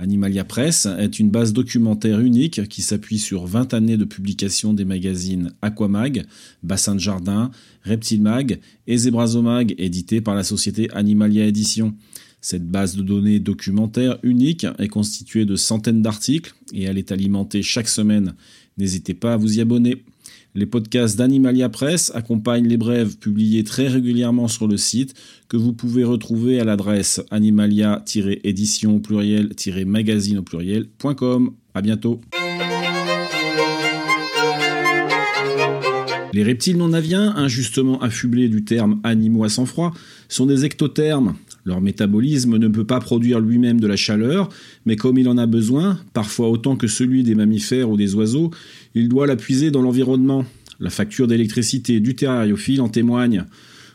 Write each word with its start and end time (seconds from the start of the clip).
Animalia 0.00 0.44
Press 0.44 0.86
est 0.86 1.18
une 1.18 1.28
base 1.28 1.52
documentaire 1.52 2.20
unique 2.20 2.66
qui 2.68 2.80
s'appuie 2.80 3.18
sur 3.18 3.44
20 3.44 3.74
années 3.74 3.98
de 3.98 4.06
publication 4.06 4.72
des 4.72 4.86
magazines 4.86 5.52
Aquamag, 5.60 6.24
Bassin 6.62 6.94
de 6.94 7.00
Jardin, 7.00 7.50
Reptile 7.84 8.22
Mag 8.22 8.60
et 8.86 8.96
Zebrazomag, 8.96 9.74
édité 9.76 10.22
par 10.22 10.34
la 10.34 10.42
société 10.42 10.90
Animalia 10.92 11.44
Édition. 11.44 11.94
Cette 12.40 12.66
base 12.66 12.96
de 12.96 13.02
données 13.02 13.40
documentaire 13.40 14.18
unique 14.22 14.66
est 14.78 14.88
constituée 14.88 15.44
de 15.44 15.56
centaines 15.56 16.00
d'articles 16.00 16.54
et 16.72 16.84
elle 16.84 16.96
est 16.96 17.12
alimentée 17.12 17.62
chaque 17.62 17.88
semaine. 17.88 18.34
N'hésitez 18.78 19.12
pas 19.12 19.34
à 19.34 19.36
vous 19.36 19.58
y 19.58 19.60
abonner. 19.60 20.02
Les 20.54 20.66
podcasts 20.66 21.16
d'Animalia 21.16 21.68
Press 21.68 22.10
accompagnent 22.14 22.66
les 22.66 22.76
brèves 22.76 23.18
publiées 23.18 23.62
très 23.62 23.86
régulièrement 23.86 24.48
sur 24.48 24.66
le 24.66 24.76
site 24.76 25.14
que 25.48 25.56
vous 25.56 25.72
pouvez 25.72 26.02
retrouver 26.04 26.58
à 26.58 26.64
l'adresse 26.64 27.20
animalia-édition 27.30 29.00
pluriel-magazine 29.00 30.38
au 30.38 30.42
pluriel.com. 30.42 31.52
À 31.74 31.82
bientôt. 31.82 32.20
Les 36.32 36.44
reptiles 36.44 36.76
non 36.76 36.92
aviens, 36.92 37.34
injustement 37.36 38.00
affublés 38.00 38.48
du 38.48 38.64
terme 38.64 39.00
animaux 39.02 39.44
à 39.44 39.48
sang-froid, 39.48 39.92
sont 40.28 40.46
des 40.46 40.64
ectothermes. 40.64 41.34
Leur 41.64 41.80
métabolisme 41.80 42.56
ne 42.56 42.68
peut 42.68 42.84
pas 42.84 43.00
produire 43.00 43.40
lui-même 43.40 43.80
de 43.80 43.86
la 43.86 43.96
chaleur, 43.96 44.48
mais 44.86 44.96
comme 44.96 45.18
il 45.18 45.28
en 45.28 45.36
a 45.38 45.46
besoin, 45.46 45.98
parfois 46.14 46.48
autant 46.48 46.76
que 46.76 46.86
celui 46.86 47.24
des 47.24 47.34
mammifères 47.34 47.90
ou 47.90 47.96
des 47.96 48.14
oiseaux, 48.14 48.50
il 48.94 49.08
doit 49.08 49.26
la 49.26 49.36
puiser 49.36 49.70
dans 49.70 49.82
l'environnement. 49.82 50.44
La 50.78 50.90
facture 50.90 51.26
d'électricité 51.26 52.00
du 52.00 52.14
terrariophile 52.14 52.80
en 52.80 52.88
témoigne. 52.88 53.44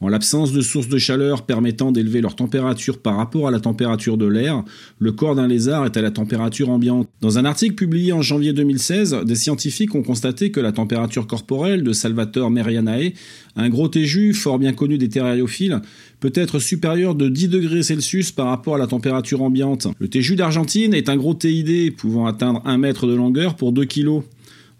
En 0.00 0.08
l'absence 0.08 0.52
de 0.52 0.60
sources 0.60 0.86
de 0.86 0.96
chaleur 0.96 1.44
permettant 1.44 1.90
d'élever 1.90 2.20
leur 2.20 2.36
température 2.36 2.98
par 2.98 3.16
rapport 3.16 3.48
à 3.48 3.50
la 3.50 3.58
température 3.58 4.16
de 4.16 4.26
l'air, 4.26 4.62
le 5.00 5.10
corps 5.10 5.34
d'un 5.34 5.48
lézard 5.48 5.86
est 5.86 5.96
à 5.96 6.02
la 6.02 6.12
température 6.12 6.70
ambiante. 6.70 7.08
Dans 7.20 7.38
un 7.38 7.44
article 7.44 7.74
publié 7.74 8.12
en 8.12 8.22
janvier 8.22 8.52
2016, 8.52 9.22
des 9.24 9.34
scientifiques 9.34 9.96
ont 9.96 10.04
constaté 10.04 10.52
que 10.52 10.60
la 10.60 10.70
température 10.70 11.26
corporelle 11.26 11.82
de 11.82 11.92
Salvatore 11.92 12.48
Merianae, 12.50 13.14
un 13.56 13.68
gros 13.68 13.88
téju 13.88 14.34
fort 14.34 14.60
bien 14.60 14.72
connu 14.72 14.98
des 14.98 15.08
terrariophiles, 15.08 15.80
peut 16.20 16.32
être 16.34 16.60
supérieure 16.60 17.16
de 17.16 17.28
10 17.28 17.48
degrés 17.48 17.82
Celsius 17.82 18.30
par 18.30 18.46
rapport 18.46 18.76
à 18.76 18.78
la 18.78 18.86
température 18.86 19.42
ambiante. 19.42 19.88
Le 19.98 20.06
téju 20.06 20.36
d'Argentine 20.36 20.94
est 20.94 21.08
un 21.08 21.16
gros 21.16 21.34
TID 21.34 21.96
pouvant 21.96 22.26
atteindre 22.26 22.62
1 22.64 22.78
mètre 22.78 23.08
de 23.08 23.14
longueur 23.14 23.56
pour 23.56 23.72
2 23.72 23.84
kg. 23.84 24.22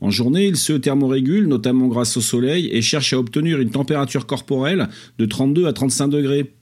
En 0.01 0.11
journée, 0.11 0.47
il 0.47 0.57
se 0.57 0.73
thermorégule, 0.73 1.49
notamment 1.49 1.89
grâce 1.89 2.17
au 2.17 2.21
soleil, 2.21 2.69
et 2.73 2.83
cherche 2.83 3.13
à 3.13 3.19
obtenir 3.19 3.61
une 3.61 3.71
température 3.71 4.27
corporelle 4.27 4.89
de 5.19 5.27
32 5.27 5.67
à 5.67 5.73
35 5.73 6.09
degrés. 6.09 6.53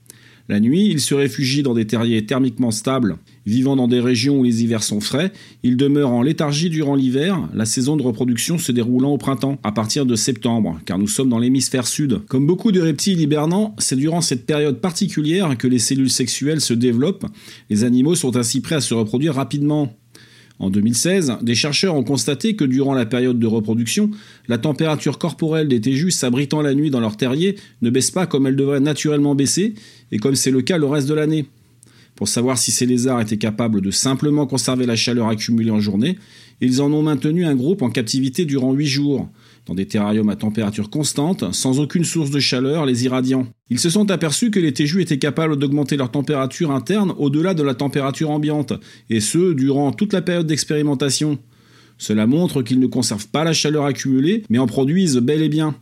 La 0.49 0.61
nuit, 0.61 0.87
il 0.87 1.01
se 1.01 1.13
réfugie 1.13 1.61
dans 1.61 1.73
des 1.73 1.85
terriers 1.85 2.25
thermiquement 2.25 2.71
stables. 2.71 3.17
Vivant 3.45 3.75
dans 3.75 3.89
des 3.89 3.99
régions 3.99 4.39
où 4.39 4.43
les 4.45 4.63
hivers 4.63 4.81
sont 4.81 5.01
frais, 5.01 5.33
il 5.61 5.75
demeure 5.75 6.11
en 6.11 6.21
léthargie 6.21 6.69
durant 6.69 6.95
l'hiver, 6.95 7.49
la 7.53 7.65
saison 7.65 7.97
de 7.97 8.03
reproduction 8.03 8.57
se 8.57 8.71
déroulant 8.71 9.11
au 9.11 9.17
printemps, 9.17 9.59
à 9.63 9.73
partir 9.73 10.05
de 10.05 10.15
septembre, 10.15 10.79
car 10.85 10.99
nous 10.99 11.07
sommes 11.07 11.27
dans 11.27 11.39
l'hémisphère 11.39 11.85
sud. 11.85 12.21
Comme 12.29 12.47
beaucoup 12.47 12.71
de 12.71 12.79
reptiles 12.79 13.19
hibernants, 13.19 13.75
c'est 13.77 13.97
durant 13.97 14.21
cette 14.21 14.45
période 14.45 14.79
particulière 14.79 15.57
que 15.57 15.67
les 15.67 15.79
cellules 15.79 16.09
sexuelles 16.09 16.61
se 16.61 16.73
développent. 16.73 17.25
Les 17.69 17.83
animaux 17.83 18.15
sont 18.15 18.37
ainsi 18.37 18.61
prêts 18.61 18.75
à 18.75 18.81
se 18.81 18.93
reproduire 18.93 19.35
rapidement. 19.35 19.97
En 20.59 20.71
2016, 20.71 21.37
des 21.43 21.53
chercheurs 21.53 21.95
ont 21.95 22.03
constaté 22.03 22.55
que 22.55 22.65
durant 22.65 22.93
la 22.93 23.05
période 23.05 23.37
de 23.37 23.45
reproduction, 23.45 24.09
la 24.47 24.57
température 24.57 25.19
corporelle 25.19 25.67
des 25.67 25.81
téjus 25.81 26.11
s'abritant 26.11 26.61
la 26.61 26.73
nuit 26.73 26.89
dans 26.89 26.99
leur 26.99 27.15
terrier 27.15 27.57
ne 27.83 27.91
baisse 27.91 28.09
pas 28.09 28.25
comme 28.25 28.47
elle 28.47 28.55
devrait 28.55 28.79
naturellement 28.79 29.35
baisser, 29.35 29.75
et 30.11 30.17
comme 30.17 30.35
c'est 30.35 30.51
le 30.51 30.61
cas 30.61 30.79
le 30.79 30.87
reste 30.87 31.07
de 31.07 31.13
l'année. 31.13 31.45
Pour 32.15 32.27
savoir 32.27 32.57
si 32.57 32.71
ces 32.71 32.87
lézards 32.87 33.21
étaient 33.21 33.37
capables 33.37 33.81
de 33.81 33.91
simplement 33.91 34.47
conserver 34.47 34.87
la 34.87 34.95
chaleur 34.95 35.27
accumulée 35.27 35.69
en 35.69 35.79
journée, 35.79 36.17
ils 36.59 36.81
en 36.81 36.91
ont 36.91 37.03
maintenu 37.03 37.45
un 37.45 37.55
groupe 37.55 37.83
en 37.83 37.91
captivité 37.91 38.45
durant 38.45 38.73
8 38.73 38.87
jours 38.87 39.29
dans 39.67 39.75
des 39.75 39.85
terrariums 39.85 40.29
à 40.29 40.35
température 40.35 40.89
constante, 40.89 41.53
sans 41.53 41.79
aucune 41.79 42.05
source 42.05 42.31
de 42.31 42.39
chaleur, 42.39 42.85
les 42.85 43.05
irradiant. 43.05 43.47
Ils 43.69 43.79
se 43.79 43.89
sont 43.89 44.09
aperçus 44.11 44.49
que 44.49 44.59
les 44.59 44.73
téjus 44.73 45.01
étaient 45.01 45.17
capables 45.17 45.57
d'augmenter 45.57 45.97
leur 45.97 46.11
température 46.11 46.71
interne 46.71 47.13
au-delà 47.17 47.53
de 47.53 47.63
la 47.63 47.75
température 47.75 48.31
ambiante, 48.31 48.73
et 49.09 49.19
ce, 49.19 49.53
durant 49.53 49.91
toute 49.91 50.13
la 50.13 50.21
période 50.21 50.47
d'expérimentation. 50.47 51.37
Cela 51.97 52.27
montre 52.27 52.61
qu'ils 52.61 52.79
ne 52.79 52.87
conservent 52.87 53.27
pas 53.27 53.43
la 53.43 53.53
chaleur 53.53 53.85
accumulée, 53.85 54.43
mais 54.49 54.59
en 54.59 54.67
produisent 54.67 55.17
bel 55.17 55.41
et 55.41 55.49
bien. 55.49 55.75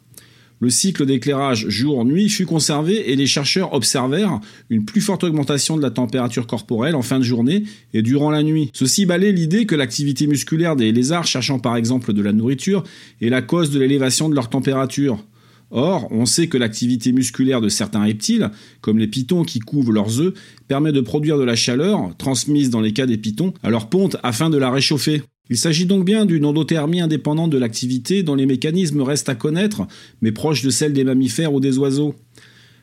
Le 0.66 0.72
cycle 0.72 1.06
d'éclairage 1.06 1.70
jour-nuit 1.70 2.28
fut 2.28 2.48
conservé 2.48 3.12
et 3.12 3.16
les 3.16 3.28
chercheurs 3.28 3.76
observèrent 3.76 4.40
une 4.72 4.84
plus 4.84 5.00
forte 5.00 5.24
augmentation 5.24 5.78
de 5.78 5.82
la 5.84 5.92
température 5.92 6.48
corporelle 6.48 6.96
en 6.96 7.04
fin 7.04 7.20
de 7.20 7.24
journée 7.24 7.66
et 7.94 8.02
durant 8.02 8.32
la 8.32 8.42
nuit. 8.42 8.72
Ceci 8.74 9.06
balait 9.06 9.32
l'idée 9.32 9.68
que 9.68 9.76
l'activité 9.76 10.26
musculaire 10.26 10.76
des 10.76 10.92
lézards 10.92 11.28
cherchant 11.28 11.60
par 11.60 11.76
exemple 11.76 12.14
de 12.14 12.22
la 12.24 12.34
nourriture 12.34 12.84
est 13.22 13.30
la 13.30 13.44
cause 13.44 13.70
de 13.70 13.80
l'élévation 13.80 14.28
de 14.28 14.34
leur 14.34 14.50
température. 14.50 15.24
Or, 15.70 16.08
on 16.10 16.26
sait 16.26 16.48
que 16.48 16.58
l'activité 16.58 17.12
musculaire 17.12 17.62
de 17.62 17.70
certains 17.70 18.02
reptiles, 18.02 18.50
comme 18.82 18.98
les 18.98 19.06
pitons 19.06 19.44
qui 19.44 19.60
couvent 19.60 19.92
leurs 19.92 20.20
œufs, 20.20 20.34
permet 20.68 20.92
de 20.92 21.02
produire 21.02 21.38
de 21.38 21.44
la 21.44 21.56
chaleur, 21.56 22.18
transmise 22.18 22.72
dans 22.72 22.82
les 22.82 22.92
cas 22.92 23.06
des 23.06 23.18
pitons, 23.20 23.54
à 23.62 23.70
leur 23.70 23.88
ponte 23.88 24.18
afin 24.24 24.50
de 24.50 24.58
la 24.58 24.72
réchauffer. 24.72 25.22
Il 25.50 25.58
s'agit 25.58 25.86
donc 25.86 26.06
bien 26.06 26.26
d'une 26.26 26.46
endothermie 26.46 27.02
indépendante 27.02 27.52
de 27.52 27.58
l'activité 27.58 28.24
dont 28.24 28.36
les 28.36 28.46
mécanismes 28.48 29.02
restent 29.02 29.30
à 29.30 29.36
connaître, 29.36 29.88
mais 30.22 30.32
proches 30.32 30.64
de 30.64 30.70
celles 30.70 30.94
des 30.94 31.04
mammifères 31.04 31.54
ou 31.54 31.60
des 31.60 31.78
oiseaux. 31.78 32.16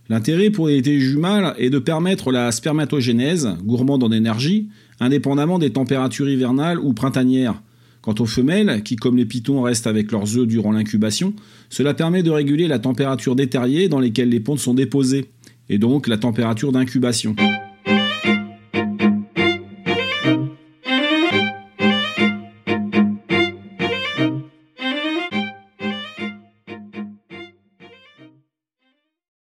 L'intérêt 0.09 0.51
pour 0.51 0.69
les 0.69 0.83
téjus 0.83 1.17
mâles 1.17 1.55
est 1.59 1.71
de 1.71 1.79
permettre 1.79 2.31
la 2.31 2.53
spermatogénèse, 2.53 3.49
gourmande 3.65 4.05
en 4.05 4.13
énergie, 4.13 4.69
indépendamment 5.01 5.59
des 5.59 5.71
températures 5.71 6.29
hivernales 6.29 6.79
ou 6.79 6.93
printanières. 6.93 7.63
Quant 8.01 8.15
aux 8.19 8.27
femelles, 8.27 8.83
qui 8.83 8.97
comme 8.97 9.17
les 9.17 9.27
pitons 9.27 9.63
restent 9.63 9.87
avec 9.87 10.11
leurs 10.11 10.37
œufs 10.37 10.47
durant 10.47 10.73
l'incubation, 10.73 11.35
cela 11.71 11.95
permet 11.95 12.23
de 12.23 12.31
réguler 12.31 12.67
la 12.67 12.81
température 12.81 13.37
des 13.37 13.47
terriers 13.47 13.89
dans 13.89 14.01
lesquels 14.01 14.29
les 14.29 14.41
pontes 14.41 14.59
sont 14.59 14.75
déposées, 14.75 15.27
et 15.69 15.79
donc 15.79 16.09
la 16.09 16.19
température 16.19 16.73
d'incubation. 16.73 17.37